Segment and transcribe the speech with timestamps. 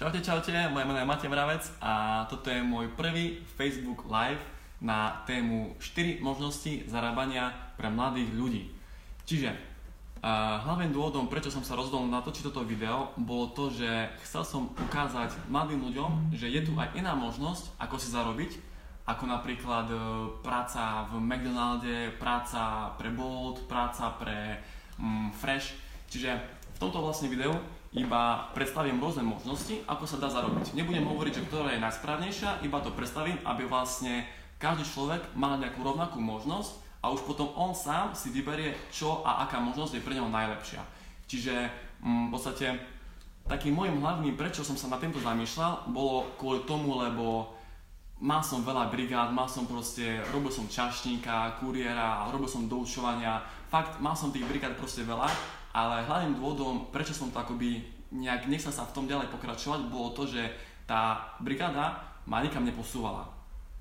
[0.00, 4.40] Čaute, čaute, moje meno je Matej Mravec a toto je môj prvý Facebook Live
[4.80, 8.62] na tému 4 možnosti zarábania pre mladých ľudí.
[9.28, 14.40] Čiže uh, hlavným dôvodom, prečo som sa rozhodol natočiť toto video, bolo to, že chcel
[14.40, 18.56] som ukázať mladým ľuďom, že je tu aj iná možnosť, ako si zarobiť,
[19.04, 24.64] ako napríklad uh, práca v McDonalde, práca pre Bolt, práca pre
[24.96, 25.76] um, Fresh.
[26.08, 26.40] Čiže
[26.72, 27.52] v tomto vlastne videu
[27.90, 30.78] iba predstavím rôzne možnosti, ako sa dá zarobiť.
[30.78, 34.22] Nebudem hovoriť, že ktorá je najsprávnejšia, iba to predstavím, aby vlastne
[34.62, 39.42] každý človek mal nejakú rovnakú možnosť a už potom on sám si vyberie, čo a
[39.42, 40.86] aká možnosť je pre neho najlepšia.
[41.26, 41.54] Čiže
[42.06, 42.66] mm, v podstate
[43.50, 47.58] takým môjim hlavným, prečo som sa na týmto zamýšľal, bolo kvôli tomu, lebo
[48.22, 53.98] mal som veľa brigád, mal som proste, robil som čašníka, kuriéra, robil som doučovania, fakt
[53.98, 58.74] mal som tých brigád proste veľa ale hlavným dôvodom, prečo som to akoby nejak nechcel
[58.74, 60.50] sa v tom ďalej pokračovať, bolo to, že
[60.90, 63.30] tá brigáda ma nikam neposúvala.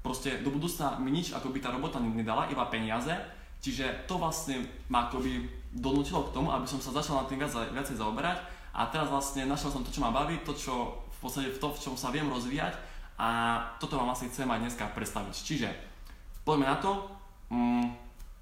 [0.06, 3.12] Proste do budúcna mi nič akoby tá robota nedala, iba peniaze,
[3.60, 7.52] čiže to vlastne ma akoby donútilo k tomu, aby som sa začal na tým viac,
[7.52, 8.38] viacej zaoberať
[8.74, 11.68] a teraz vlastne našiel som to, čo ma baví, to, čo v podstate v to,
[11.74, 12.78] v čom sa viem rozvíjať
[13.20, 15.36] a toto vám vlastne chcem aj dneska predstaviť.
[15.36, 15.70] Čiže
[16.48, 17.12] poďme na to.
[17.52, 17.92] Mm,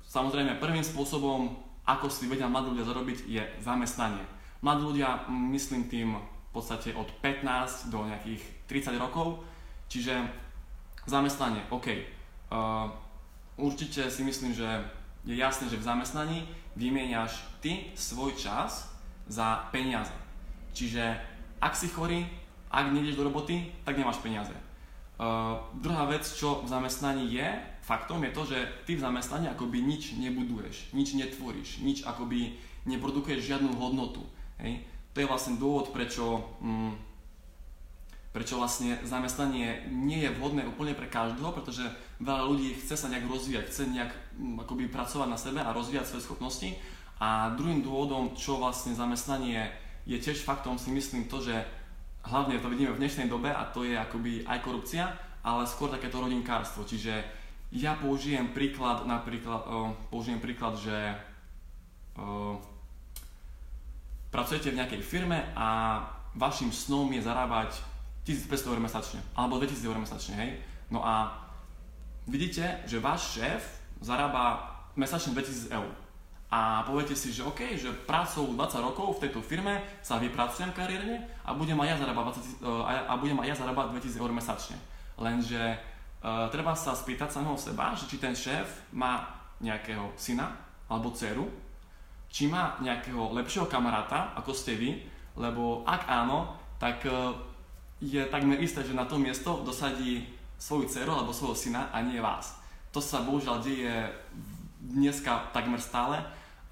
[0.05, 4.21] samozrejme prvým spôsobom ako si vedia mladí ľudia zarobiť, je zamestnanie.
[4.59, 9.39] Mladí ľudia, myslím tým v podstate od 15 do nejakých 30 rokov,
[9.87, 10.19] čiže
[11.07, 11.87] zamestnanie, OK.
[12.51, 12.91] Uh,
[13.55, 14.67] určite si myslím, že
[15.23, 16.39] je jasné, že v zamestnaní
[16.75, 18.91] vymieňaš ty svoj čas
[19.27, 20.13] za peniaze.
[20.75, 21.15] Čiže
[21.63, 22.27] ak si chorý,
[22.67, 24.53] ak nejdeš do roboty, tak nemáš peniaze.
[25.17, 27.47] Uh, druhá vec, čo v zamestnaní je,
[27.87, 33.47] faktom je to, že ty v zamestnaní akoby nič nebuduješ, nič netvoríš, nič akoby neprodukuješ
[33.47, 34.27] žiadnu hodnotu.
[34.59, 34.83] Hej?
[35.15, 36.99] To je vlastne dôvod, prečo, mm,
[38.35, 41.87] prečo vlastne zamestnanie nie je vhodné úplne pre každého, pretože
[42.19, 46.11] veľa ľudí chce sa nejak rozvíjať, chce nejak mm, akoby pracovať na sebe a rozvíjať
[46.11, 46.69] svoje schopnosti.
[47.23, 49.71] A druhým dôvodom, čo vlastne zamestnanie
[50.03, 51.55] je tiež faktom, si myslím to, že
[52.27, 55.07] hlavne to vidíme v dnešnej dobe a to je akoby aj korupcia,
[55.41, 57.36] ale skôr takéto rodinkárstvo, čiže
[57.71, 60.95] ja použijem príklad, napríklad, uh, použijem príklad, že
[62.15, 62.55] uh,
[64.31, 65.99] pracujete v nejakej firme a
[66.37, 67.81] vašim snom je zarábať
[68.27, 70.51] 1500 eur mesačne, alebo 2000 eur mesačne, hej?
[70.91, 71.31] No a
[72.27, 73.63] vidíte, že váš šéf
[73.99, 75.91] zarába mesačne 2000 eur.
[76.47, 81.27] A poviete si, že OK, že prácou 20 rokov v tejto firme sa vypracujem kariérne
[81.43, 82.23] a budem aj ja zarábať,
[82.63, 82.63] 20,
[83.03, 84.77] a budem aj ja zarábať 2000 eur mesačne.
[85.19, 85.75] Lenže
[86.23, 89.27] uh, treba sa spýtať samého seba, že či ten šéf má
[89.61, 90.53] nejakého syna
[90.87, 91.45] alebo dceru,
[92.27, 94.89] či má nejakého lepšieho kamaráta, ako ste vy,
[95.37, 97.33] lebo ak áno, tak uh,
[97.97, 100.25] je takmer isté, že na to miesto dosadí
[100.57, 102.57] svoju dceru alebo svojho syna a nie vás.
[102.93, 103.93] To sa bohužiaľ deje
[104.81, 106.17] dneska takmer stále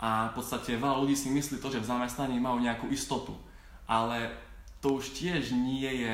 [0.02, 3.34] a v podstate veľa ľudí si myslí to, že v zamestnaní majú nejakú istotu.
[3.86, 4.34] Ale
[4.82, 6.14] to už tiež nie je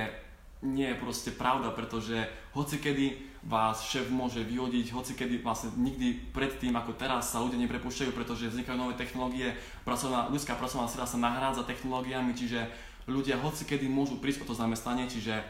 [0.61, 3.05] nie je proste pravda, pretože hoci kedy
[3.41, 8.53] vás šéf môže vyhodiť, hoci kedy vlastne nikdy predtým ako teraz sa ľudia neprepúšťajú, pretože
[8.53, 12.69] vznikajú nové technológie, pracovná, ľudská pracovná sila sa nahrádza technológiami, čiže
[13.09, 15.41] ľudia hoci kedy môžu prísť o to zamestnanie, čiže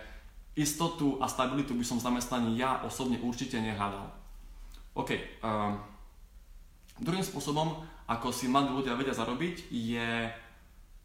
[0.56, 4.08] istotu a stabilitu by som v zamestnaní ja osobne určite nehľadal.
[4.96, 5.12] OK.
[5.44, 5.80] Um,
[7.00, 10.32] druhým spôsobom, ako si mladí ľudia vedia zarobiť, je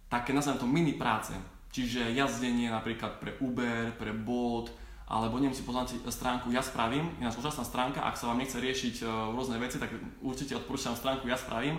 [0.06, 1.34] také, nazvem to, mini práce
[1.76, 4.72] Čiže jazdenie napríklad pre Uber, pre Bolt,
[5.04, 8.56] alebo neviem si poznáte stránku Ja spravím, je nás úžasná stránka, ak sa vám nechce
[8.56, 9.92] riešiť uh, rôzne veci, tak
[10.24, 11.76] určite odporúčam stránku Ja spravím.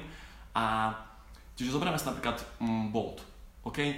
[0.54, 0.94] A
[1.58, 3.26] čiže zoberieme si napríklad um, Bolt,
[3.66, 3.98] OK?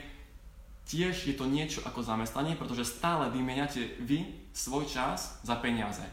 [0.87, 4.23] Tiež je to niečo ako zamestnanie, pretože stále vymeniate vy
[4.55, 6.07] svoj čas za peniaze.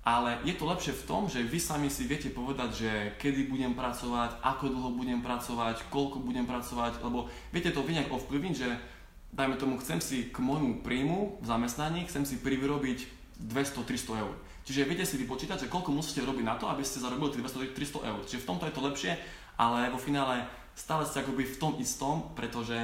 [0.00, 3.76] Ale je to lepšie v tom, že vy sami si viete povedať, že kedy budem
[3.76, 8.95] pracovať, ako dlho budem pracovať, koľko budem pracovať, lebo viete to vy nejak ovplyvniť, že
[9.32, 13.06] dajme tomu, chcem si k môjmu príjmu v zamestnaní, chcem si privyrobiť
[13.42, 14.34] 200-300 eur.
[14.66, 18.10] Čiže viete si vypočítať, že koľko musíte robiť na to, aby ste zarobili tých 200-300
[18.10, 18.20] eur.
[18.26, 19.12] Čiže v tomto je to lepšie,
[19.56, 20.42] ale vo finále
[20.74, 22.76] stále ste akoby v tom istom, pretože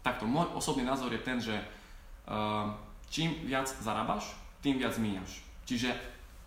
[0.00, 2.72] takto môj osobný názor je ten, že uh,
[3.12, 4.24] čím viac zarábaš,
[4.64, 5.44] tým viac míňaš.
[5.68, 5.92] Čiže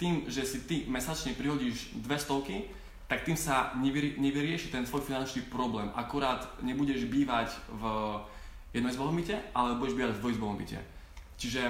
[0.02, 5.92] tým, že si ty mesačne prihodíš 200 tak tým sa nevyrieši ten svoj finančný problém.
[6.00, 7.84] Akurát nebudeš bývať v
[8.74, 10.80] jednoizbovom byte, ale budeš bývať v dvojizbovom byte.
[11.36, 11.62] Čiže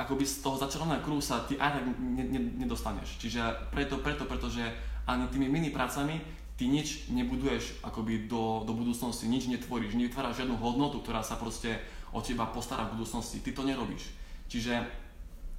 [0.00, 3.20] akoby z toho začarovaného kruhu sa ty aj tak ne, ne, nedostaneš.
[3.20, 4.64] Čiže preto, preto, pretože
[5.04, 6.18] ani tými mini prácami
[6.56, 11.80] ty nič nebuduješ akoby do, do budúcnosti, nič netvoríš, nevytváraš žiadnu hodnotu, ktorá sa proste
[12.12, 13.44] o teba postará v budúcnosti.
[13.44, 14.12] Ty to nerobíš.
[14.48, 14.84] Čiže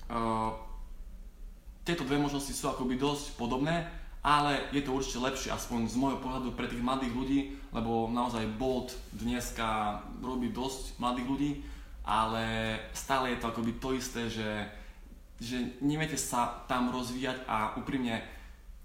[0.10, 0.54] uh,
[1.84, 3.89] tieto dve možnosti sú akoby dosť podobné,
[4.24, 7.39] ale je to určite lepšie, aspoň z môjho pohľadu pre tých mladých ľudí,
[7.74, 11.52] lebo naozaj Bolt dneska robí dosť mladých ľudí,
[12.06, 14.50] ale stále je to akoby to isté, že,
[15.42, 18.22] že neviete sa tam rozvíjať a úprimne,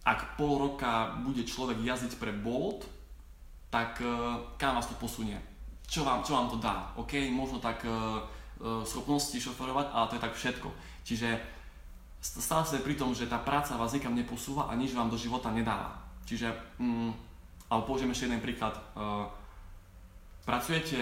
[0.09, 2.89] ak pol roka bude človek jazdiť pre Bolt,
[3.69, 5.37] tak uh, kam vás to posunie?
[5.85, 6.97] Čo vám, čo vám to dá?
[6.97, 8.25] OK, možno tak uh,
[8.89, 10.69] schopnosti šoferovať, ale to je tak všetko.
[11.05, 11.29] Čiže
[12.21, 15.53] stále ste pri tom, že tá práca vás nikam neposúva a nič vám do života
[15.53, 16.01] nedáva.
[16.27, 17.28] Čiže, mm,
[17.69, 18.75] alebo použijem ešte jeden príklad.
[18.97, 19.29] Uh,
[20.49, 21.01] pracujete,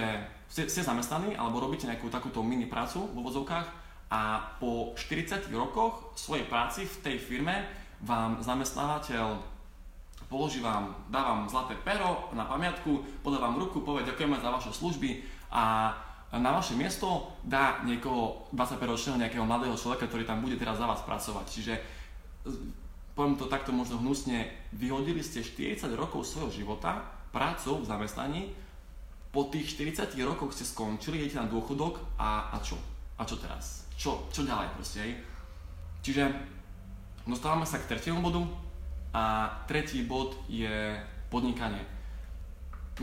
[0.50, 3.66] ste, ste zamestnaní alebo robíte nejakú takúto mini prácu vo vozovkách
[4.10, 7.66] a po 40 rokoch svojej práci v tej firme
[8.02, 9.56] vám zamestnávateľ
[10.26, 14.70] položí vám, dá vám zlaté pero na pamiatku, podá vám ruku, povie ďakujeme za vaše
[14.74, 15.22] služby
[15.54, 15.94] a
[16.34, 20.98] na vaše miesto dá niekoho 25-ročného nejakého mladého človeka, ktorý tam bude teraz za vás
[21.06, 21.46] pracovať.
[21.46, 21.74] Čiže
[23.16, 24.46] poviem to takto možno hnusne,
[24.76, 27.00] vyhodili ste 40 rokov svojho života
[27.32, 28.42] prácou v zamestnaní,
[29.32, 32.76] po tých 40 rokoch ste skončili, idete na dôchodok a, a čo?
[33.16, 33.88] A čo teraz?
[33.96, 35.12] Čo, čo ďalej proste, hej?
[36.04, 36.28] Čiže
[37.24, 38.44] dostávame sa k tretiemu bodu
[39.16, 41.00] a tretí bod je
[41.32, 41.96] podnikanie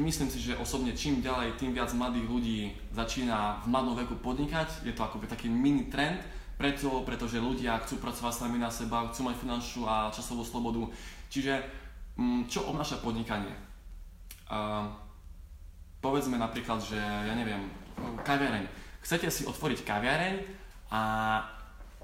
[0.01, 2.59] myslím si, že osobne čím ďalej, tým viac mladých ľudí
[2.97, 4.81] začína v mladom veku podnikať.
[4.81, 6.17] Je to akoby taký mini trend,
[6.57, 10.85] preto, pretože ľudia chcú pracovať sami na seba, chcú mať finančnú a časovú slobodu.
[11.29, 11.59] Čiže
[12.17, 13.53] mm, čo obnáša podnikanie?
[14.47, 14.85] Uh,
[15.99, 17.67] povedzme napríklad, že ja neviem,
[18.21, 18.69] kaviareň.
[19.01, 20.35] Chcete si otvoriť kaviareň
[20.93, 21.01] a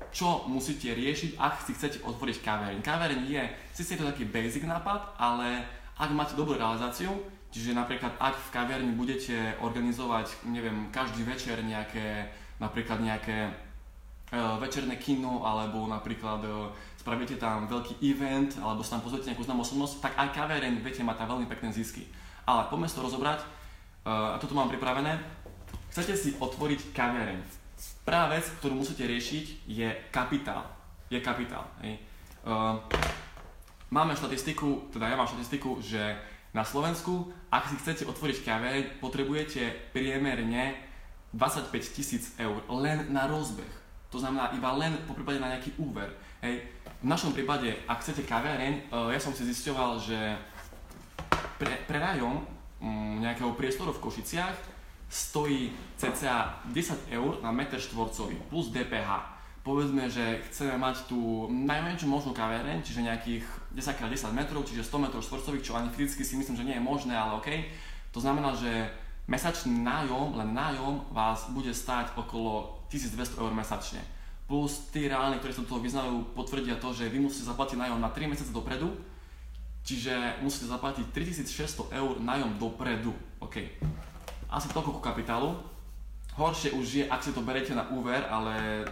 [0.09, 2.79] čo musíte riešiť, ak si chcete otvoriť kaviareň.
[2.81, 3.43] Kaviareň je,
[3.75, 5.63] síce je to taký basic nápad, ale
[5.99, 7.11] ak máte dobrú realizáciu,
[7.49, 12.29] Čiže napríklad ak v kaviarni budete organizovať, neviem, každý večer nejaké,
[12.61, 13.49] napríklad nejaké
[14.31, 16.69] večerné kino, alebo napríklad uh,
[17.01, 21.01] spravíte tam veľký event, alebo sa tam pozriete nejakú známú osobnosť, tak aj kaviareň viete
[21.01, 22.05] mať tam veľmi pekné zisky.
[22.45, 25.17] Ale poďme to rozobrať, uh, a toto mám pripravené.
[25.89, 27.41] Chcete si otvoriť kaviareň.
[28.05, 30.65] Prvá vec, ktorú musíte riešiť, je kapitál.
[31.09, 31.65] Je kapitál.
[31.81, 31.97] Hej.
[33.89, 36.17] Máme štatistiku, teda ja mám štatistiku, že
[36.53, 40.77] na Slovensku, ak si chcete otvoriť kaviareň, potrebujete priemerne
[41.33, 43.78] 25 tisíc eur len na rozbeh.
[44.09, 46.09] To znamená iba len po prípade na nejaký úver.
[46.41, 46.65] Hej.
[46.99, 50.17] V našom prípade, ak chcete kaviareň, eh, ja som si zisťoval, že
[51.61, 52.41] pre, prenájom
[52.81, 54.55] mm, nejakého priestoru v Košiciach
[55.09, 59.39] stojí cca 10 eur na meter štvorcový plus DPH
[59.69, 63.45] povedzme, že chceme mať tú najmenšiu možnú kaviareň, čiže nejakých
[63.75, 67.13] 10x10 metrov, čiže 100 metrov štvorcových, čo ani fyzicky si myslím, že nie je možné,
[67.13, 67.49] ale OK.
[68.15, 68.89] To znamená, že
[69.29, 74.01] mesačný nájom, len nájom vás bude stáť okolo 1200 eur mesačne.
[74.49, 78.01] Plus tí reálni, ktorí sa do toho vyznajú, potvrdia to, že vy musíte zaplatiť nájom
[78.01, 78.89] na 3 mesiace dopredu,
[79.85, 83.13] čiže musíte zaplatiť 3600 eur nájom dopredu.
[83.39, 83.61] OK.
[84.49, 85.53] Asi toľko ku kapitálu.
[86.33, 88.85] Horšie už je, ak si to berete na úver, ale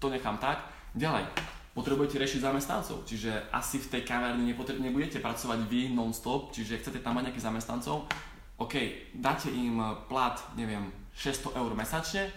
[0.00, 0.64] to nechám tak.
[0.96, 1.28] Ďalej,
[1.76, 7.20] potrebujete riešiť zamestnancov, čiže asi v tej kavárni nebudete pracovať vy non-stop, čiže chcete tam
[7.20, 8.08] mať nejakých zamestnancov,
[8.56, 8.74] OK,
[9.12, 12.32] dáte im plat, neviem, 600 eur mesačne,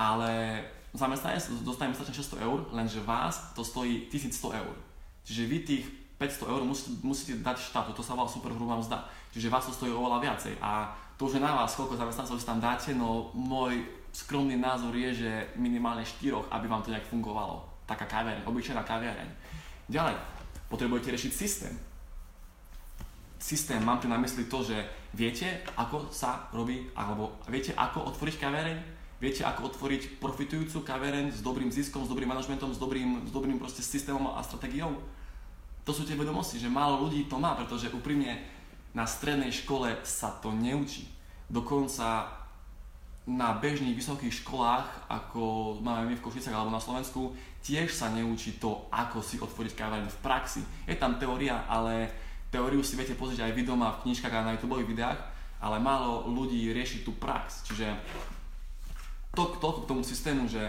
[0.00, 0.64] ale
[0.96, 4.74] zamestnanec dostane mesačne 600 eur, lenže vás to stojí 1100 eur.
[5.28, 5.84] Čiže vy tých
[6.16, 9.04] 500 eur musíte, musíte dať štátu, to sa volá super hrubá mzda.
[9.36, 12.48] Čiže vás to stojí oveľa viacej a to už je na vás, koľko zamestnancov si
[12.48, 17.60] tam dáte, no môj skromný názor je, že minimálne štyroch, aby vám to nejak fungovalo.
[17.84, 19.28] Taká kaviareň, obyčajná kaviareň.
[19.84, 20.16] Ďalej,
[20.72, 21.74] potrebujete riešiť systém.
[23.40, 24.76] Systém, mám tu na mysli to, že
[25.12, 31.44] viete, ako sa robí, alebo viete, ako otvoriť kaviareň, viete, ako otvoriť profitujúcu kaviareň s
[31.44, 34.96] dobrým ziskom, s dobrým manažmentom, s dobrým, s dobrým proste systémom a stratégiou.
[35.84, 38.40] To sú tie vedomosti, že málo ľudí to má, pretože úprimne
[38.96, 41.06] na strednej škole sa to neučí.
[41.46, 42.40] Dokonca
[43.28, 48.56] na bežných vysokých školách, ako máme my v Košicách alebo na Slovensku, tiež sa neučí
[48.56, 50.64] to, ako si otvoriť kaviareň v praxi.
[50.88, 52.08] Je tam teória, ale
[52.48, 55.20] teóriu si viete pozrieť aj vy doma v knižkách a na YouTube videách,
[55.60, 57.68] ale málo ľudí rieši tú prax.
[57.68, 57.86] Čiže
[59.34, 60.62] to, toľko k tomu systému, že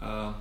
[0.00, 0.32] uh,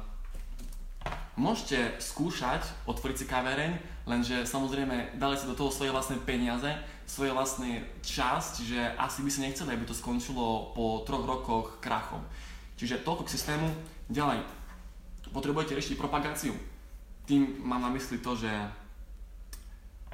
[1.37, 3.71] môžete skúšať otvoriť si kaviareň,
[4.09, 6.67] lenže samozrejme dali si do toho svoje vlastné peniaze,
[7.07, 12.19] svoj vlastný čas, čiže asi by si nechceli, aby to skončilo po troch rokoch krachom.
[12.75, 13.67] Čiže toľko k systému.
[14.07, 14.39] Ďalej,
[15.35, 16.55] potrebujete riešiť propagáciu.
[17.27, 18.49] Tým mám na mysli to, že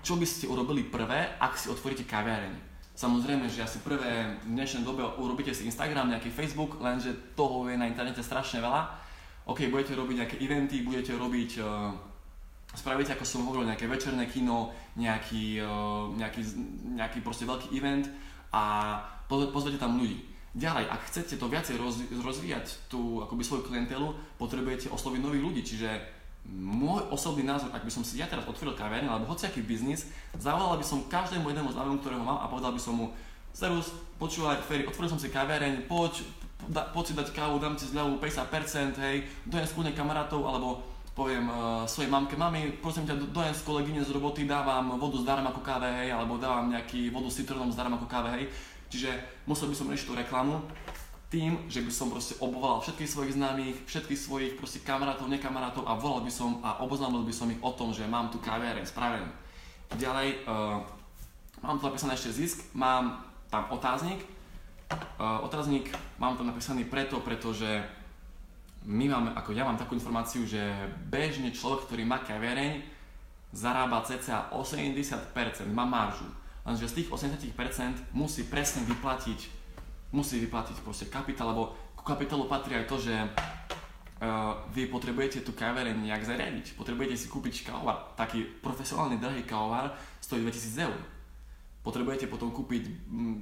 [0.03, 2.72] čo by ste urobili prvé, ak si otvoríte kaviareň.
[2.93, 7.73] Samozrejme, že asi prvé v dnešnej dobe urobíte si Instagram, nejaký Facebook, lenže toho je
[7.73, 8.85] na internete strašne veľa.
[9.49, 11.89] OK, budete robiť nejaké eventy, budete robiť, uh,
[12.77, 16.41] spravíte, ako som hovoril, nejaké večerné kino, nejaký, uh, nejaký,
[16.93, 18.05] nejaký proste veľký event
[18.53, 20.29] a pozvete tam ľudí.
[20.53, 24.05] Ďalej, ak chcete to viacej roz, rozvíjať tú akoby svoju klientelu,
[24.37, 25.89] potrebujete osloviť nových ľudí, čiže
[26.47, 30.75] môj osobný názor, ak by som si ja teraz otvoril kaviareň alebo hociaký biznis, zavolal
[30.75, 33.07] by som každému jednému známemu, ktorého mám a povedal by som mu
[33.53, 36.25] Serus, počúvaj, Ferry, otvoril som si kaviareň, poď,
[36.73, 40.81] da, poď si dať kávu, dám ti zľavu 50%, hej, dojem skúne kamarátov, alebo
[41.13, 45.53] poviem uh, svojej mamke, mami, prosím ťa, dojem z kolegyne z roboty, dávam vodu zdarma
[45.53, 48.49] ako káve, hej, alebo dávam nejaký vodu s citrónom zdarma ako káve, hej.
[48.89, 50.65] Čiže musel by som riešiť tú reklamu,
[51.33, 55.97] tým, že by som proste obvolal všetkých svojich známych, všetkých svojich proste kamarátov, nekamarátov a
[55.97, 59.25] volal by som a oboznámil by som ich o tom, že mám tu kaviareň spravenú.
[59.97, 60.77] Ďalej, uh,
[61.65, 64.21] mám tu napísané ešte zisk, mám tam otáznik.
[65.17, 65.89] Uh, otáznik
[66.21, 67.81] mám tam napísaný preto, pretože
[68.85, 70.61] my máme, ako ja mám takú informáciu, že
[71.09, 72.85] bežne človek, ktorý má kaviareň,
[73.49, 75.33] zarába cca 80%,
[75.73, 76.29] má maržu.
[76.61, 79.62] Lenže z tých 80% musí presne vyplatiť
[80.13, 85.51] musí vyplatiť proste kapitál, lebo ku kapitálu patrí aj to, že uh, vy potrebujete tú
[85.57, 86.77] kaviareň nejak zariadiť.
[86.77, 88.13] Potrebujete si kúpiť kávovar.
[88.13, 90.97] Taký profesionálny drahý kávovar stojí 2000 eur.
[91.83, 93.35] Potrebujete potom kúpiť mm,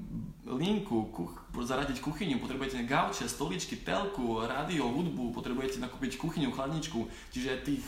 [0.58, 7.62] linku, kuch, zaradiť kuchyňu, potrebujete gauče, stoličky, telku, rádio, hudbu, potrebujete nakúpiť kuchyňu, chladničku, čiže
[7.62, 7.86] tých,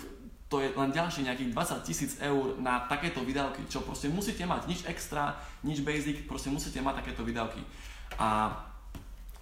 [0.53, 4.69] to je len ďalšie nejakých 20 tisíc eur na takéto výdavky, čo proste musíte mať,
[4.69, 7.65] nič extra, nič basic, proste musíte mať takéto výdavky.
[8.21, 8.53] A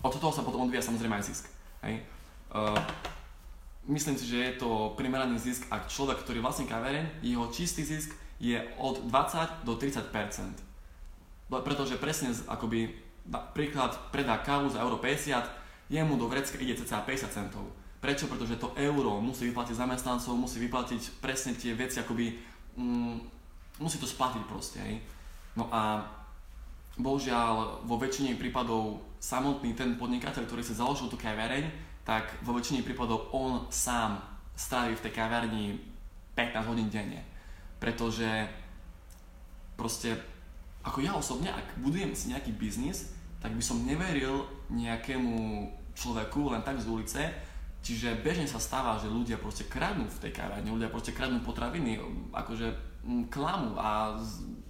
[0.02, 1.46] od toho sa potom odvíja samozrejme aj zisk.
[1.86, 2.02] Hej.
[2.52, 2.78] Uh,
[3.90, 8.14] myslím si, že je to primeraný zisk, ak človek, ktorý vlastní kaviareň, jeho čistý zisk
[8.42, 10.10] je od 20 do 30%
[11.50, 12.90] Pretože presne akoby
[13.54, 17.66] príklad predá kávu za euro 50, jemu do vrecka ide cca 50 centov.
[18.02, 18.26] Prečo?
[18.26, 22.34] Pretože to euro musí vyplatiť zamestnancov, musí vyplatiť presne tie veci, akoby
[22.82, 23.18] mm,
[23.78, 24.82] musí to splatiť proste.
[24.82, 25.06] Hej.
[25.54, 26.02] No a
[27.02, 31.70] bohužiaľ vo väčšine prípadov samotný ten podnikateľ, ktorý si založil tú kaviareň,
[32.02, 34.18] tak vo väčšine prípadov on sám
[34.58, 35.66] strávi v tej kaviarni
[36.34, 37.22] 15 hodín denne.
[37.78, 38.50] Pretože
[39.78, 40.18] proste,
[40.82, 45.66] ako ja osobne, ak budujem si nejaký biznis, tak by som neveril nejakému
[45.98, 47.22] človeku len tak z ulice,
[47.82, 51.98] Čiže bežne sa stáva, že ľudia proste kradnú v tej kavárni, ľudia proste kradnú potraviny,
[52.30, 52.70] akože
[53.34, 54.14] klamu a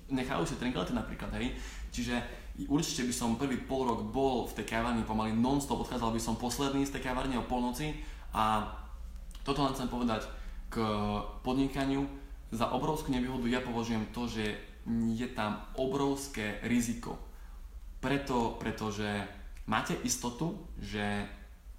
[0.07, 1.51] nechajú si trinklety napríklad, hej.
[1.91, 2.23] Čiže
[2.71, 6.39] určite by som prvý pol rok bol v tej kavárni pomaly non-stop, odchádzal by som
[6.39, 7.95] posledný z tej kavárne o polnoci
[8.31, 8.63] a
[9.43, 10.23] toto len chcem povedať
[10.71, 10.79] k
[11.43, 12.07] podnikaniu.
[12.51, 14.43] Za obrovskú nevýhodu ja považujem to, že
[15.15, 17.19] je tam obrovské riziko.
[18.01, 19.07] Preto, pretože
[19.69, 21.27] máte istotu, že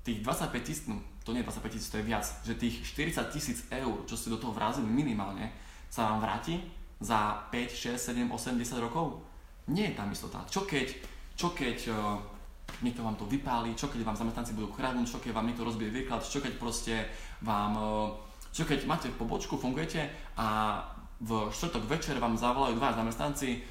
[0.07, 3.35] tých 25 tisíc, no to nie je 25 tisíc, to je viac, že tých 40
[3.35, 5.50] tisíc eur, čo ste do toho vrazili minimálne,
[5.90, 6.59] sa vám vráti
[7.02, 9.32] za 5, 6, 7, 8, 10 rokov
[9.73, 10.45] nie je tam istota.
[10.47, 10.87] Čo keď,
[11.35, 12.21] čo keď uh,
[12.85, 15.91] niekto vám to vypáli, čo keď vám zamestnanci budú kradnúť, čo keď vám niekto rozbije
[15.91, 17.09] výklad, čo keď proste
[17.41, 18.12] vám, uh,
[18.52, 20.79] čo keď máte pobočku, fungujete a
[21.23, 23.64] v štvrtok večer vám zavolajú dva zamestnanci,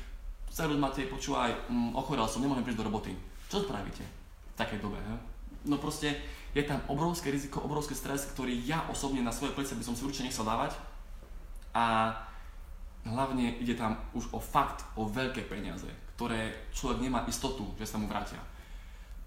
[0.52, 3.16] Serus máte, počúvaj, um, ochorel som, nemôžem prísť do roboty.
[3.48, 5.00] Čo spravíte v takej dobe?
[5.00, 5.16] He?
[5.64, 6.20] No proste
[6.52, 10.04] je tam obrovské riziko, obrovský stres, ktorý ja osobne na svoje plece by som si
[10.04, 10.76] určite nechcel dávať.
[11.72, 12.12] A
[13.06, 17.98] hlavne ide tam už o fakt, o veľké peniaze, ktoré človek nemá istotu, že sa
[17.98, 18.38] mu vrátia.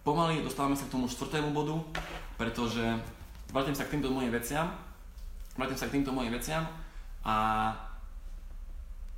[0.06, 1.80] Pomaly dostávame sa k tomu štvrtému bodu,
[2.38, 2.84] pretože
[3.50, 4.70] vrátim sa k týmto mojim veciam,
[5.58, 6.68] vrátim sa k týmto mojim veciam
[7.24, 7.36] a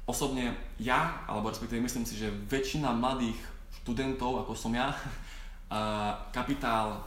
[0.06, 3.36] osobne ja, alebo respektíve myslím si, že väčšina mladých
[3.82, 4.94] študentov, ako som ja,
[6.36, 7.02] kapitál,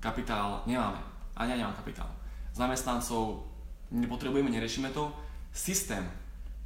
[0.00, 0.98] kapitál nemáme.
[1.36, 2.08] Ani ja nemám kapitál.
[2.56, 3.44] Zamestnancov
[3.92, 5.12] nepotrebujeme, neriešime to.
[5.52, 6.21] Systém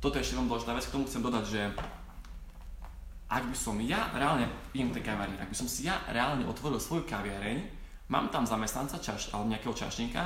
[0.06, 1.60] toto je ešte veľmi dôležitá vec, k tomu chcem dodať, že
[3.26, 6.78] ak by som ja reálne, idem tej kaviarni, ak by som si ja reálne otvoril
[6.78, 7.58] svoju kaviareň,
[8.06, 10.22] mám tam zamestnanca čaš, alebo nejakého čašníka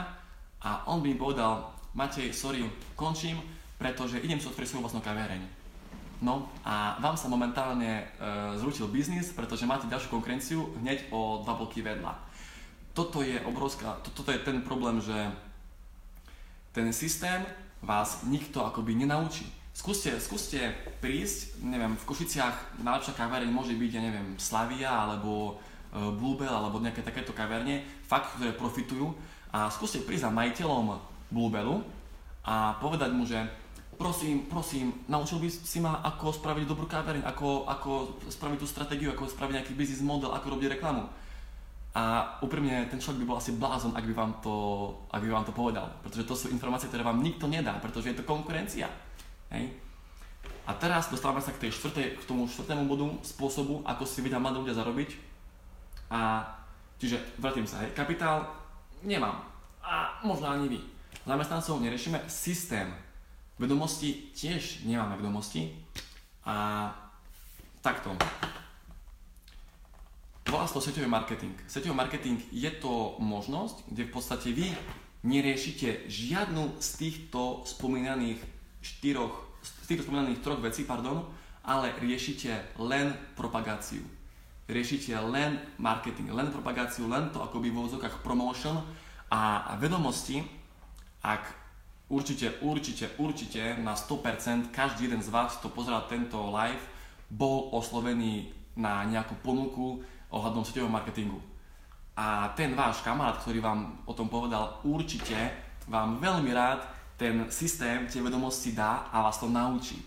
[0.60, 3.40] a on by mi povedal, Matej, sorry, končím,
[3.80, 5.48] pretože idem si otvoriť svoju vlastnú kaviareň.
[6.20, 11.56] No a vám sa momentálne e, zručil biznis, pretože máte ďalšiu konkurenciu hneď o dva
[11.56, 12.20] bloky vedľa.
[12.92, 15.16] Toto je obrovská, to, toto je ten problém, že
[16.76, 17.40] ten systém
[17.80, 19.59] vás nikto akoby nenaučí.
[19.80, 20.60] Skúste, skúste
[21.00, 25.56] prísť, neviem, v Košiciach najlepšia kaviareň môže byť, ja neviem, Slavia alebo
[25.88, 29.16] e, Bluebell alebo nejaké takéto kaverne, fakt, ktoré profitujú
[29.48, 31.00] a skúste prísť za majiteľom
[31.32, 31.80] Bluebellu
[32.44, 33.40] a povedať mu, že
[33.96, 39.08] prosím, prosím, naučil by si ma, ako spraviť dobrú kávereň, ako, ako spraviť tú stratégiu,
[39.16, 41.08] ako spraviť nejaký business model, ako robiť reklamu.
[41.96, 44.54] A úprimne, ten človek by bol asi blázon, ak by vám to,
[45.08, 45.88] ak by vám to povedal.
[46.04, 49.08] Pretože to sú informácie, ktoré vám nikto nedá, pretože je to konkurencia.
[49.50, 49.70] Hej?
[50.66, 54.38] A teraz dostávame sa k, tej štvrtej, k tomu štvrtému bodu spôsobu, ako si vedia
[54.38, 55.10] mladí ľudia zarobiť.
[56.10, 56.46] A
[57.02, 58.46] čiže, vrátim sa, hej, kapitál
[59.02, 59.42] nemám.
[59.82, 60.80] A možno ani vy.
[61.26, 62.86] Zamestnancov neriešime systém.
[63.58, 65.74] Vedomosti tiež nemáme vedomosti.
[66.46, 66.88] A
[67.82, 68.14] takto.
[70.48, 71.54] Volá sa to sieťový marketing.
[71.66, 74.72] Sieťový marketing je to možnosť, kde v podstate vy
[75.22, 78.40] neriešite žiadnu z týchto spomínaných
[78.80, 81.24] štyroch, z týchto spomínaných troch vecí, pardon,
[81.64, 84.00] ale riešite len propagáciu.
[84.70, 88.80] Riešite len marketing, len propagáciu, len to akoby v úvodzokách promotion
[89.28, 90.40] a vedomosti,
[91.20, 91.42] ak
[92.08, 96.82] určite, určite, určite na 100% každý jeden z vás, kto pozeral tento live,
[97.30, 101.38] bol oslovený na nejakú ponuku, ohľadom sieťového marketingu.
[102.14, 105.34] A ten váš kamarát, ktorý vám o tom povedal, určite
[105.90, 106.86] vám veľmi rád
[107.20, 110.00] ten systém, tie vedomosti dá a vás to naučí.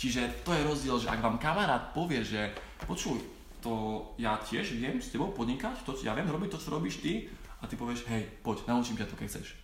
[0.00, 2.56] Čiže to je rozdiel, že ak vám kamarát povie, že
[2.88, 3.20] počuj,
[3.60, 7.28] to ja tiež viem s tebou podnikať, to, ja viem robiť to, čo robíš ty
[7.60, 9.60] a ty povieš, hej, poď, naučím ťa to, keď chceš.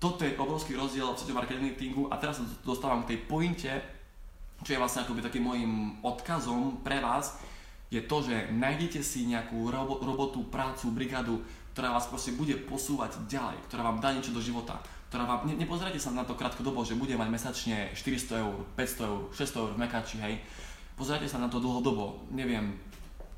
[0.00, 3.72] Toto je obrovský rozdiel v sieťovom marketingu a teraz sa dostávam k tej pointe,
[4.64, 7.36] čo je vlastne akoby takým môjim odkazom pre vás,
[7.92, 11.44] je to, že nájdete si nejakú robo, robotu, prácu, brigádu,
[11.76, 14.80] ktorá vás proste bude posúvať ďalej, ktorá vám dá niečo do života,
[15.12, 19.04] ktorá vám, ne, nepozerajte sa na to krátkodobo, že bude mať mesačne 400 eur, 500
[19.12, 20.40] eur, 600 eur v mekači, hej.
[20.96, 22.80] Pozerajte sa na to dlhodobo, neviem,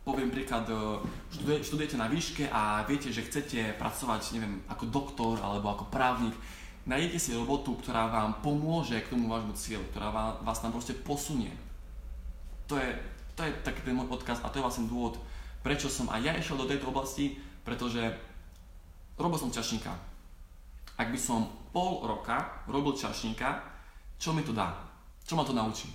[0.06, 1.02] poviem príklad, e,
[1.34, 6.38] študuje, študujete na výške a viete, že chcete pracovať, neviem, ako doktor alebo ako právnik,
[6.86, 10.14] nájdete si robotu, ktorá vám pomôže k tomu vášmu cieľu, ktorá
[10.46, 11.50] vás tam proste posunie.
[12.70, 12.86] To je,
[13.34, 15.18] to je taký ten môj odkaz a to je vlastne dôvod,
[15.66, 17.34] prečo som aj ja išiel do tejto oblasti,
[17.66, 18.14] pretože
[19.18, 20.13] robil som čašníka.
[20.94, 23.58] Ak by som pol roka robil čašníka,
[24.14, 24.70] čo mi to dá?
[25.26, 25.90] Čo ma to naučí?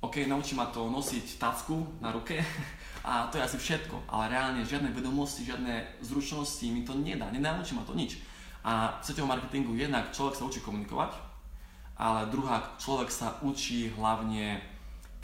[0.00, 2.38] OK, naučí ma to nosiť tacku na ruke
[3.08, 7.74] a to je asi všetko, ale reálne žiadne vedomosti, žiadne zručnosti mi to nedá, nenaučí
[7.74, 8.22] ma to nič.
[8.62, 11.16] A v sieťovom marketingu jednak človek sa učí komunikovať,
[11.96, 14.60] ale druhá, človek sa učí hlavne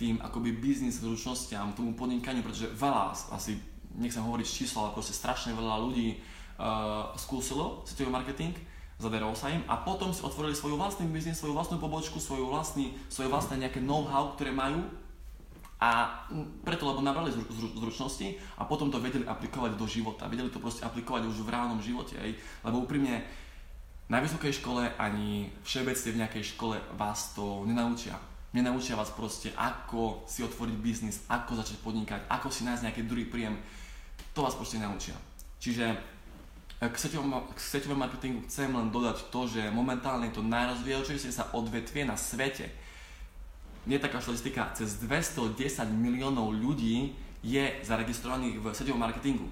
[0.00, 3.60] tým akoby biznis zručnostiam, tomu podnikaniu, pretože veľa, asi
[3.94, 8.56] nechcem hovoriť číslo, ale proste strašne veľa ľudí uh, skúsilo sieťový marketing,
[9.02, 12.94] zadarilo sa im a potom si otvorili svoj vlastný biznis, svoju vlastnú pobočku, svoju vlastný,
[13.10, 14.86] svoje vlastné nejaké know-how, ktoré majú
[15.82, 16.22] a
[16.62, 17.34] preto, lebo nabrali
[17.74, 21.82] zručnosti a potom to vedeli aplikovať do života, vedeli to proste aplikovať už v reálnom
[21.82, 22.30] živote, aj,
[22.62, 23.26] lebo úprimne
[24.06, 28.14] na vysokej škole ani všeobecne v nejakej škole vás to nenaučia
[28.52, 33.24] Nenaučia vás proste, ako si otvoriť biznis, ako začať podnikať, ako si nájsť nejaký druhý
[33.24, 33.56] príjem.
[34.36, 35.16] To vás proste naučia.
[35.56, 35.96] Čiže
[36.82, 42.02] eh, k sieťovému marketingu chcem len dodať to, že momentálne je to najrozvíjajúcejšie sa odvetvie
[42.02, 42.66] na svete.
[43.86, 45.58] Nie taká štatistika, cez 210
[45.94, 49.46] miliónov ľudí je zaregistrovaných v sieťovom marketingu.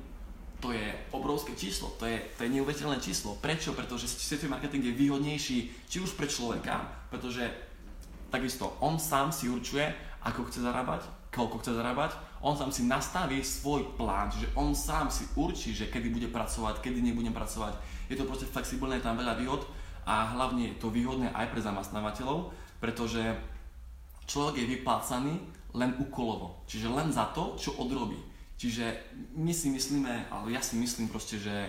[0.61, 3.35] To je obrovské číslo, to je, to je neuveriteľné číslo.
[3.41, 3.73] Prečo?
[3.73, 7.49] Pretože sieťový marketing je výhodnejší či už pre človeka, pretože
[8.31, 9.89] takisto on sám si určuje,
[10.23, 15.13] ako chce zarábať, koľko chce zarábať, on sám si nastaví svoj plán, čiže on sám
[15.13, 17.77] si určí, že kedy bude pracovať, kedy nebude pracovať.
[18.09, 19.69] Je to proste flexibilné, je tam veľa výhod
[20.09, 22.49] a hlavne je to výhodné aj pre zamestnávateľov,
[22.81, 23.21] pretože
[24.25, 25.35] človek je vyplácaný
[25.77, 28.17] len úkolovo, čiže len za to, čo odrobí.
[28.57, 31.69] Čiže my si myslíme, ale ja si myslím proste, že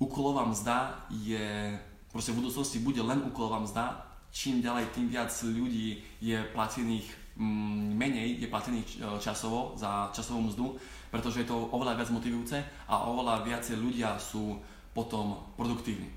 [0.00, 1.76] úkolová mzda je,
[2.12, 4.05] proste v budúcnosti bude len úkolová mzda
[4.36, 7.08] čím ďalej, tým viac ľudí je platených
[7.40, 10.76] mm, menej, je platených e, časovo za časovú mzdu,
[11.08, 12.60] pretože je to oveľa viac motivujúce
[12.92, 14.60] a oveľa viacej ľudia sú
[14.92, 16.12] potom produktívni.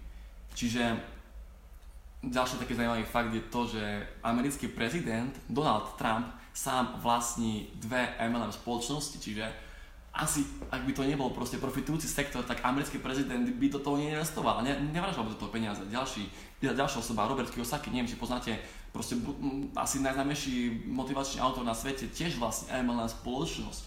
[0.52, 1.00] Čiže
[2.20, 3.84] ďalší taký zaujímavý fakt je to, že
[4.20, 9.48] americký prezident Donald Trump sám vlastní dve MLM spoločnosti, čiže
[10.20, 14.60] asi, ak by to nebol proste profitujúci sektor, tak americký prezident by do toho neinvestoval,
[14.60, 15.80] ne, nevražal by do toho peniaze.
[15.88, 16.28] Ďalší,
[16.60, 18.60] ďalšia osoba, Robert Kiyosaki, neviem, či poznáte,
[18.92, 23.82] proste m, asi najznámejší motivačný autor na svete, tiež vlastne MLM spoločnosť,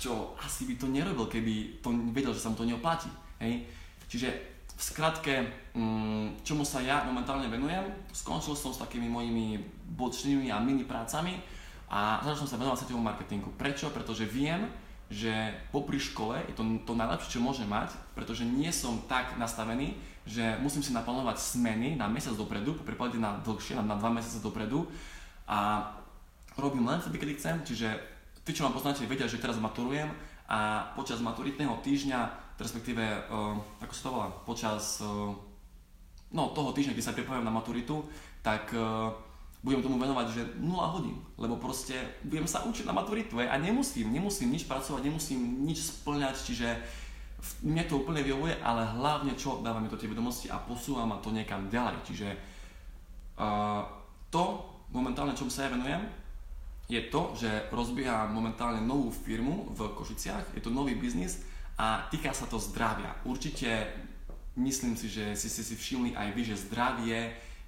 [0.00, 3.12] čo asi by to nerobil, keby to vedel, že sa mu to neoplatí.
[3.44, 3.68] Hej?
[4.08, 4.28] Čiže
[4.72, 5.34] v skratke,
[5.76, 9.60] m, čomu sa ja momentálne venujem, skončil som s takými mojimi
[10.00, 11.36] bočnými a mini prácami
[11.92, 13.52] a začal som sa venovať setovému marketingu.
[13.58, 13.92] Prečo?
[13.92, 14.70] Pretože viem,
[15.08, 15.32] že
[15.72, 19.96] popri škole je to to najlepšie, čo môžem mať, pretože nie som tak nastavený,
[20.28, 24.44] že musím si naplánovať smeny na mesiac dopredu, prípade na dlhšie, na, na dva mesiace
[24.44, 24.84] dopredu,
[25.48, 25.88] a
[26.60, 27.88] robím len vtedy, kedy chcem, čiže
[28.44, 30.12] tí, čo ma poznáte, vedia, že teraz maturujem
[30.44, 35.32] a počas maturitného týždňa, respektíve, uh, ako sa to volá, počas uh,
[36.36, 38.04] no, toho týždňa, keď sa pripravujem na maturitu,
[38.44, 39.12] tak uh,
[39.62, 44.14] budem tomu venovať, že 0 hodín, lebo proste budem sa učiť na maturitu a nemusím,
[44.14, 46.68] nemusím nič pracovať, nemusím nič splňať, čiže
[47.66, 51.18] mne to úplne vyhovuje, ale hlavne čo dáva mi to tie vedomosti a posúva ma
[51.18, 52.28] to niekam ďalej, čiže
[53.38, 53.82] uh,
[54.30, 54.62] to
[54.94, 56.06] momentálne, čomu sa ja venujem,
[56.88, 61.44] je to, že rozbieham momentálne novú firmu v Košiciach, je to nový biznis
[61.76, 63.12] a týka sa to zdravia.
[63.28, 63.92] Určite
[64.56, 67.18] myslím si, že si si všimli aj vy, že zdravie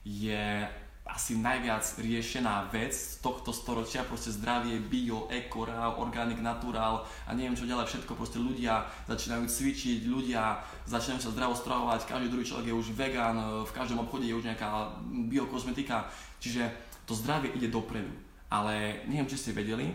[0.09, 0.64] je
[1.11, 7.31] asi najviac riešená vec z tohto storočia, proste zdravie, bio, eko, raw, organic, natural a
[7.35, 12.46] neviem čo ďalej, všetko proste ľudia začínajú cvičiť, ľudia začínajú sa zdravo stravovať, každý druhý
[12.46, 14.96] človek je už vegan, v každom obchode je už nejaká
[15.29, 16.07] biokozmetika,
[16.38, 16.70] čiže
[17.05, 18.14] to zdravie ide dopredu.
[18.51, 19.94] Ale neviem, či ste vedeli,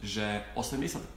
[0.00, 1.12] že 80%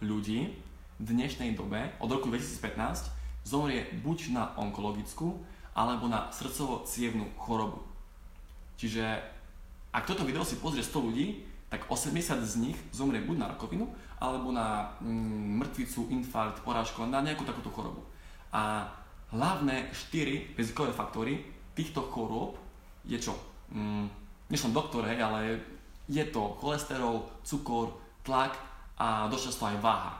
[0.00, 0.52] ľudí
[0.96, 3.12] v dnešnej dobe, od roku 2015,
[3.44, 5.36] zomrie buď na onkologickú,
[5.76, 7.84] alebo na srdcovo-cievnú chorobu.
[8.80, 9.04] Čiže
[9.92, 13.84] ak toto video si pozrie 100 ľudí, tak 80 z nich zomrie buď na rakovinu,
[14.16, 18.00] alebo na mm, mŕtvicu, infarkt, porážku, na nejakú takúto chorobu.
[18.56, 18.88] A
[19.36, 21.44] hlavné 4 rizikové faktory
[21.76, 22.56] týchto chorôb
[23.04, 23.36] je čo?
[23.68, 24.08] Mm,
[24.48, 25.60] nie som doktor, hej, ale
[26.08, 28.54] je to cholesterol, cukor, tlak
[28.96, 30.12] a dosť často aj váha.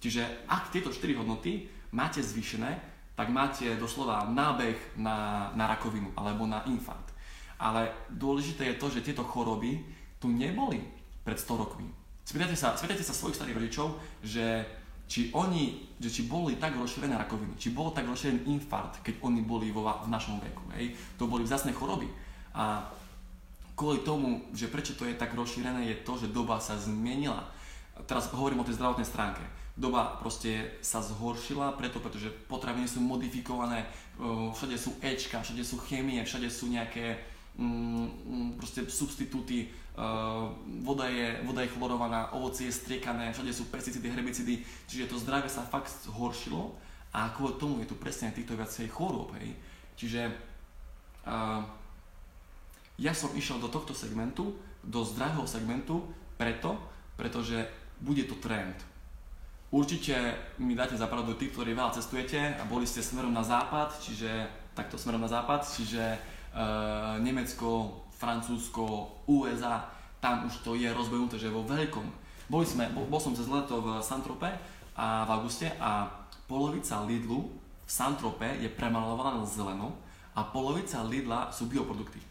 [0.00, 6.46] Čiže ak tieto 4 hodnoty máte zvýšené, tak máte doslova nábeh na, na rakovinu alebo
[6.46, 7.10] na infarkt.
[7.58, 9.82] Ale dôležité je to, že tieto choroby
[10.22, 10.78] tu neboli
[11.26, 11.90] pred 100 rokmi.
[12.22, 14.62] Spýtajte sa, spýtajte sa svojich starých rodičov, že
[15.10, 19.42] či oni, že či boli tak rozšírené rakoviny, či bol tak rozšírený infarkt, keď oni
[19.42, 20.62] boli vo, v našom veku.
[20.78, 20.94] Hej?
[21.18, 22.06] To boli vzácne choroby.
[22.54, 22.86] A
[23.74, 27.50] kvôli tomu, že prečo to je tak rozšírené, je to, že doba sa zmenila.
[28.06, 29.42] Teraz hovorím o tej zdravotnej stránke
[29.78, 33.86] doba proste sa zhoršila, preto, pretože potraviny sú modifikované,
[34.18, 37.22] všade sú Ečka, všade sú chémie, všade sú nejaké
[37.54, 39.70] mm, mm, proste substitúty,
[40.82, 44.54] voda je, voda je chlorovaná, ovocie je striekané, všade sú pesticídy, herbicidy,
[44.90, 46.74] čiže to zdravie sa fakt zhoršilo
[47.14, 49.54] a kvôli tomu je tu presne týchto viacej chorôb, hej.
[49.98, 50.30] Čiže
[51.26, 51.66] uh,
[52.98, 54.54] ja som išiel do tohto segmentu,
[54.86, 56.06] do zdravého segmentu,
[56.38, 56.78] preto,
[57.18, 57.66] pretože
[57.98, 58.78] bude to trend
[59.68, 60.16] Určite
[60.64, 64.96] mi dáte zapravdu tí, ktorí veľa cestujete a boli ste smerom na západ, čiže takto
[64.96, 66.00] smerom na západ, čiže
[66.56, 68.84] uh, Nemecko, Francúzsko,
[69.28, 69.84] USA,
[70.24, 72.06] tam už to je rozbehunuté, že vo veľkom.
[72.48, 74.48] Boli sme, bol, bol som cez leto v Santrope
[74.96, 76.08] a v auguste a
[76.48, 77.52] polovica Lidlu
[77.84, 79.92] v Santrope je premalovaná na zeleno
[80.32, 82.24] a polovica Lidla sú bioprodukty.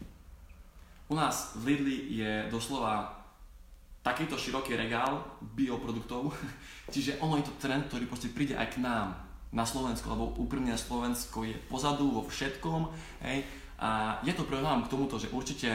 [1.06, 3.17] U nás v Lidli je doslova
[4.08, 5.20] takýto široký regál
[5.52, 6.32] bioproduktov,
[6.94, 9.12] čiže ono je to trend, ktorý proste príde aj k nám
[9.52, 12.88] na Slovensku, lebo úprimne Slovensko je pozadu vo všetkom,
[13.24, 13.44] hej,
[13.78, 15.70] a je to vám k tomuto, že určite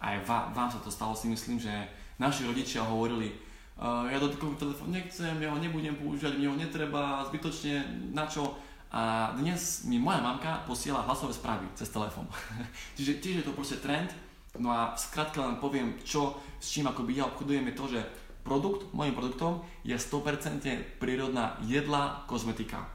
[0.00, 1.70] aj vám, vám sa to stalo, si myslím, že
[2.16, 3.28] naši rodičia hovorili,
[3.76, 7.84] uh, ja dotykový telefón nechcem, ja ho nebudem používať, mne ho netreba, zbytočne,
[8.16, 8.56] na čo?
[8.88, 12.24] A dnes mi moja mamka posiela hlasové správy cez telefón.
[12.96, 14.08] Čiže tiež je to proste trend,
[14.58, 18.00] No a skrátka len poviem, čo, s čím akoby ja obchodujem je to, že
[18.46, 22.86] produkt, môjim produktom je 100% prírodná jedla, kozmetika.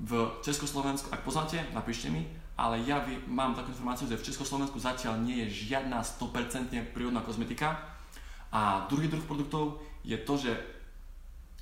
[0.00, 2.24] V Československu, ak poznáte, napíšte mi,
[2.56, 7.20] ale ja vy, mám takú informáciu, že v Československu zatiaľ nie je žiadna 100% prírodná
[7.20, 7.76] kozmetika.
[8.48, 10.52] A druhý druh produktov je to, že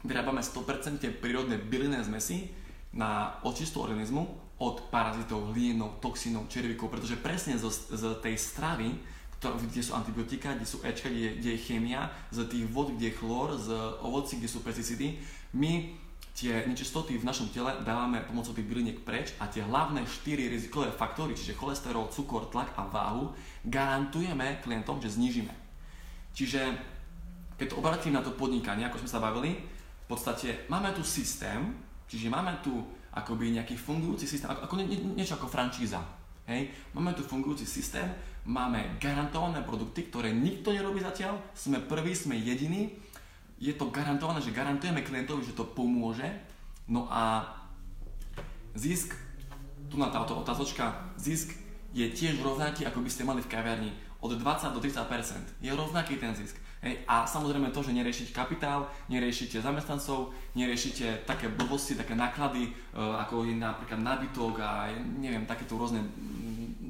[0.07, 2.55] vyrábame 100% prírodné bylinné zmesy
[2.95, 4.23] na očistu organizmu
[4.63, 8.95] od parazitov, hlienov, toxínov, červíkov, pretože presne z, z tej stravy,
[9.43, 13.11] ktoré, kde sú antibiotika, kde sú Ečka, kde, kde je chémia, z tých vod, kde
[13.11, 15.19] je chlór, z ovocí, kde sú pesticídy,
[15.59, 16.01] my
[16.35, 20.91] tie nečistoty v našom tele dávame pomocou tých byliniek preč a tie hlavné 4 rizikové
[20.91, 23.31] faktory, čiže cholesterol, cukor, tlak a váhu,
[23.63, 25.55] garantujeme klientom, že znížime.
[26.35, 26.75] Čiže
[27.55, 29.63] keď to obratím na to podnikanie, ako sme sa bavili,
[30.05, 31.71] v podstate máme tu systém,
[32.17, 32.73] čiže máme tu
[33.15, 36.03] akoby nejaký fungujúci systém, ako, ako nie, nie, niečo ako francíza.
[36.51, 36.71] Hej?
[36.93, 38.05] Máme tu fungujúci systém,
[38.45, 42.93] máme garantované produkty, ktoré nikto nerobí zatiaľ, sme prví, sme jediní,
[43.57, 46.27] je to garantované, že garantujeme klientovi, že to pomôže,
[46.91, 47.49] no a
[48.75, 49.15] zisk,
[49.89, 51.64] tu na táto otázočka, zisk
[51.95, 55.63] je tiež rovnaký, ako by ste mali v kaviarni, od 20 do 30%.
[55.63, 56.59] Je rovnaký ten zisk.
[56.85, 62.71] Hej, a samozrejme to, že neriešite kapitál, neriešite zamestnancov, neriešite také blbosti, také náklady, e,
[62.99, 66.03] ako je napríklad nábytok a neviem, takéto rôzne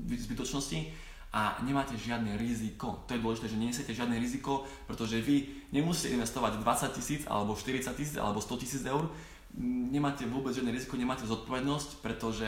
[0.09, 1.05] zbytočnosti.
[1.35, 3.03] a nemáte žiadne riziko.
[3.11, 7.91] To je dôležité, že nesiete žiadne riziko, pretože vy nemusíte investovať 20 tisíc alebo 40
[7.99, 9.11] tisíc alebo 100 tisíc eur,
[9.59, 12.47] nemáte vôbec žiadne riziko, nemáte zodpovednosť, pretože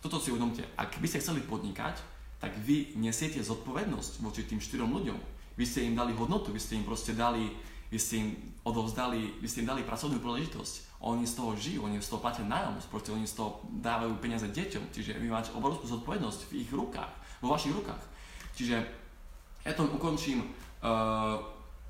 [0.00, 1.98] toto si uvedomte, ak by ste chceli podnikať,
[2.36, 5.18] tak vy nesiete zodpovednosť voči tým štyrom ľuďom.
[5.56, 7.48] Vy ste im dali hodnotu, vy ste im proste dali,
[7.88, 8.28] vy ste im
[8.66, 11.00] odovzdali, vy ste im dali pracovnú príležitosť.
[11.00, 14.44] Oni z toho žijú, oni z toho platia nájom, proste oni z toho dávajú peniaze
[14.48, 18.02] deťom, čiže vy máte obrovskú zodpovednosť v ich rukách, vo vašich rukách.
[18.52, 18.76] Čiže
[19.64, 20.44] ja to ukončím.
[20.84, 21.40] Uh,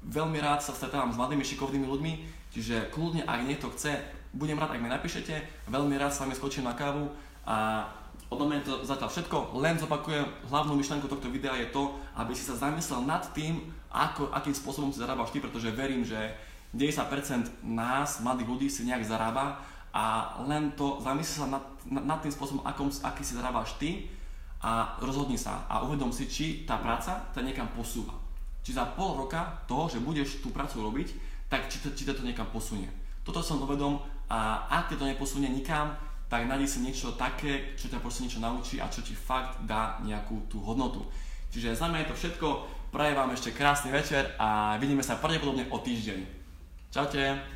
[0.07, 2.13] veľmi rád sa stretávam s mladými šikovnými ľuďmi,
[2.55, 3.99] čiže kľudne, ak niekto chce,
[4.37, 7.11] budem rád, ak mi napíšete, veľmi rád s vami skočím na kávu
[7.47, 7.87] a
[8.27, 12.43] Odo mňa to zatiaľ všetko, len zopakujem, hlavnú myšlenku tohto videa je to, aby si
[12.43, 16.35] sa zamyslel nad tým, ako, akým spôsobom si zarábaš ty, pretože verím, že
[16.75, 19.63] 90% nás, mladých ľudí, si nejak zarába
[19.95, 24.11] a len to zamysli sa nad, nad tým spôsobom, akom, aký si zarábaš ty
[24.59, 28.19] a rozhodni sa a uvedom si, či tá práca ťa niekam posúva.
[28.67, 31.15] Či za pol roka toho, že budeš tú prácu robiť,
[31.47, 32.91] tak či či to niekam posunie.
[33.23, 35.95] Toto som uvedom a ak to neposunie nikam,
[36.27, 40.03] tak nájdeš si niečo také, čo ťa proste niečo naučí a čo ti fakt dá
[40.03, 41.07] nejakú tú hodnotu.
[41.55, 42.47] Čiže za mňa je to všetko,
[42.91, 46.21] prajem vám ešte krásny večer a vidíme sa pravdepodobne o týždeň.
[46.91, 47.56] Čaute.